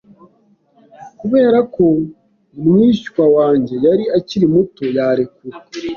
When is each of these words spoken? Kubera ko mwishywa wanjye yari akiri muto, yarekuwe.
Kubera 1.19 1.59
ko 1.73 1.85
mwishywa 2.63 3.23
wanjye 3.35 3.75
yari 3.85 4.05
akiri 4.17 4.45
muto, 4.53 4.83
yarekuwe. 4.97 5.57